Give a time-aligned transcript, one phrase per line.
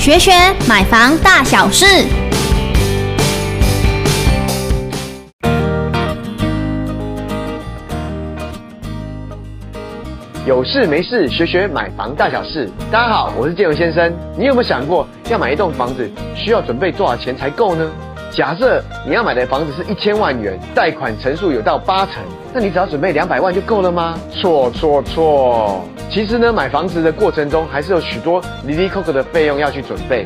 [0.00, 0.32] 学学
[0.66, 1.84] 买房大小事。
[10.46, 12.70] 有事没事，学学买房大小事。
[12.90, 14.10] 大家好，我是建文先生。
[14.38, 17.86] 你有没有想过，要买一栋房子需要准备多少钱才够呢？
[18.30, 22.22] 假设你要买的房子是一千万元，贷款成数有到八成，
[22.54, 24.16] 那你只要准备两百万就够了吗？
[24.30, 25.84] 错错错！
[26.08, 30.24] 其实呢，买房子的过程中还是有许多哩哩扣扣的费用要去准备。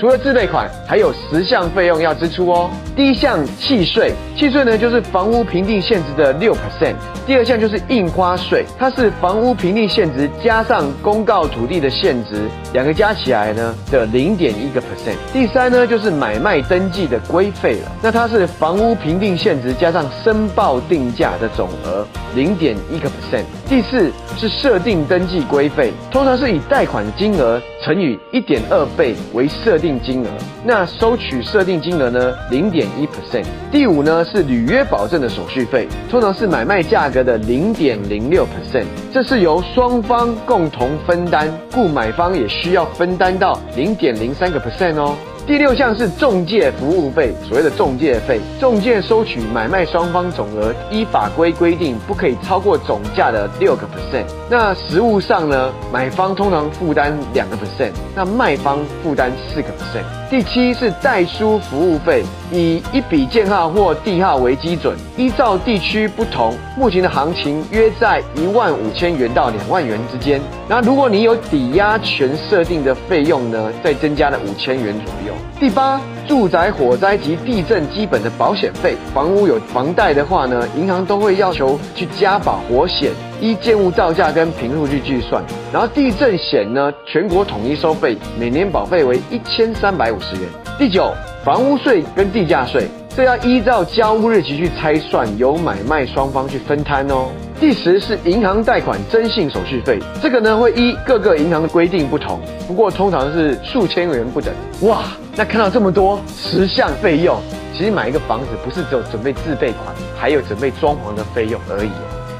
[0.00, 2.70] 除了自备款，还有十项费用要支出哦。
[2.94, 6.94] 第一项契税，契税呢就是房屋评定现值的六 percent。
[7.26, 12.42] 第二项就是印花税，它是房屋评定现值加上公告土地的现值，
[12.74, 15.16] 两个加起来呢的零点一个 percent。
[15.32, 23.44] 第三呢就是买卖登记的规费了，那它是房屋评定现值加上申报定价的总额零点一个 percent。
[23.68, 30.28] 第四是设定登记规费，通常是以贷款金额乘以一点二倍为设定金额，
[30.64, 33.44] 那收取设定金额呢零点点一 percent。
[33.70, 45.14] 第五呢是履约保证的手续费，通常是买卖价格的零点零六 percent，这是由双方共同分担，故买方也需要分担到零点零三个 percent 哦。
[45.44, 54.24] 第六项是中介服务费，所谓的中介费，中介收取买卖双方总额，依法规规定不可以超过总价的六个 percent。
[54.48, 60.21] 那实务上呢，买方通常负担两个 percent，那卖方负担四个 percent。
[60.32, 70.40] 第七是代书服务费，以一笔建号或地号为基准，依照地区不同，目前的行情约在一万五千元到两万元之间。
[70.66, 75.34] 那如果你有抵押权设定的费用呢，再增加了五千元左右。
[75.60, 83.10] 第八，住宅火灾及地震基本的保险费，房屋有房贷的话呢，银行都会要求去加保火险，
[83.42, 85.42] 依建物造价跟平数去计算。
[85.72, 90.44] 然后地震险呢，全国统一收费，每年保费为一千三百五十元。
[90.78, 91.12] 第九，
[91.44, 97.30] 房屋税跟地价税，这要依照交屋日期去拆算，由买卖双方去分摊哦。
[97.58, 104.54] 第十是银行贷款征信手续费，这个呢会依各个银行的规定不同，不过通常是数千元不等。
[104.82, 105.02] 哇，
[105.34, 107.36] 那看到这么多十项费用，
[107.76, 111.90] 其实买一个房子不是只有准备自备款，还有准备装潢的费用而已。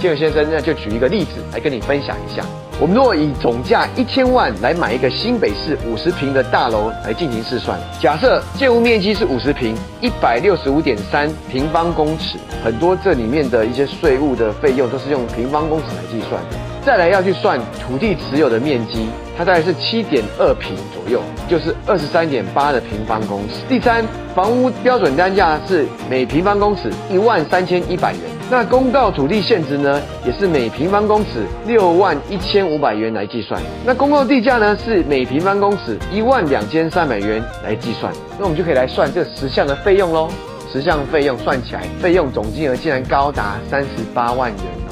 [0.00, 2.44] 建文先生呢就举一个例子来跟你分享一下。
[2.80, 16.56] 我们若以总价一千万来买一个新北市五十平的大楼来进行试算，假设建物面积是五十平，一百六十五点三平方公尺，很多这里面的一些税务的费用都是用平方公尺来计算的。
[16.86, 23.54] 再来要去算土地持有的面积，它大概是七点二平左右，就是二十三点八的平方公尺。
[23.68, 24.04] 第三，
[24.36, 28.22] 房屋标准单价是每平方公尺一万三千一百元。
[28.50, 33.60] 那公告土地现值呢，也是每平方公尺六万一千五百元来计算。
[33.84, 38.10] 那公告地价呢，是每平方公尺一万两千三百元来计算。
[38.38, 40.30] 那我们就可以来算这十项的费用喽。
[40.72, 44.87] 十项费用算起来，费用总金额竟然高达三十八万元！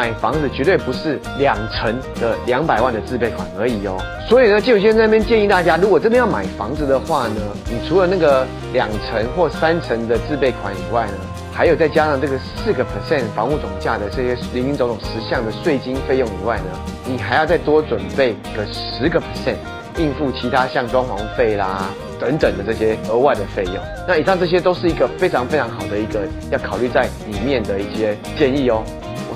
[0.00, 3.98] 买房子绝对不是两成的两百万的自备款而已哦。
[4.26, 11.12] 所以呢，建文先生那边建议大家，如果真的要买房子的话呢，你除了那个两成或三成的自备款以外呢，
[11.52, 19.56] 还有再加上这个四个 percent 房屋总价的这些林林总总十项的税金费用以外呢，你还要再多准备个十个 percent
[19.98, 23.74] 应付其他像装潢费啦等等的这些额外的费用。
[24.08, 28.82] 那以上这些都是一个非常非常好的一个要考虑在里面的一些建议哦。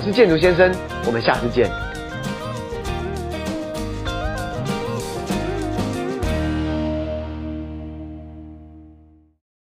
[0.05, 0.71] 是建筑先生，
[1.07, 1.84] 我们下次见。